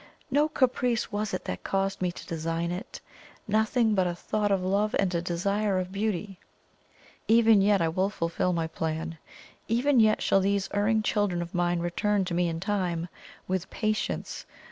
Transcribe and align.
No 0.31 0.49
caprice 0.49 1.11
was 1.11 1.31
it 1.31 1.45
that 1.45 1.63
caused 1.63 2.01
me 2.01 2.11
to 2.11 2.25
design 2.25 2.71
it; 2.71 2.99
nothing 3.47 3.93
but 3.93 4.07
a 4.07 4.15
thought 4.15 4.49
of 4.51 4.63
love 4.63 4.95
and 4.97 5.13
a 5.13 5.21
desire 5.21 5.77
of 5.77 5.91
beauty. 5.91 6.39
Even 7.27 7.61
yet 7.61 7.83
I 7.83 7.87
will 7.87 8.09
fulfil 8.09 8.51
my 8.51 8.65
plan 8.65 9.19
even 9.67 9.99
yet 9.99 10.19
shall 10.23 10.39
these 10.39 10.69
erring 10.73 11.03
children 11.03 11.39
of 11.39 11.53
mine 11.53 11.81
return 11.81 12.25
to 12.25 12.33
me 12.33 12.47
in 12.49 12.59
time, 12.59 13.09
with 13.47 13.69
patience. 13.69 14.47